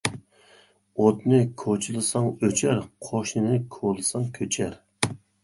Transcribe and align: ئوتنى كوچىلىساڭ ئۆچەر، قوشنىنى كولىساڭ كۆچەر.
ئوتنى 1.03 1.41
كوچىلىساڭ 1.63 2.31
ئۆچەر، 2.47 2.81
قوشنىنى 3.09 3.61
كولىساڭ 3.77 4.27
كۆچەر. 4.41 4.77